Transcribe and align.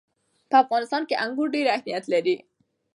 په 0.49 0.55
افغانستان 0.63 1.01
کې 1.09 1.19
انګور 1.23 1.47
ډېر 1.55 1.65
اهمیت 1.75 2.05
لري. 2.13 2.35